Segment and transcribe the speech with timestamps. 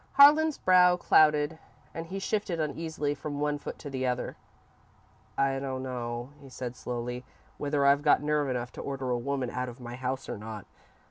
[0.13, 1.59] Harlan's brow clouded
[1.93, 4.35] and he shifted uneasily from one foot to the other.
[5.37, 7.23] "I don't know," he said, slowly,
[7.59, 10.65] "whether I've got nerve enough to order a woman out of my house or not.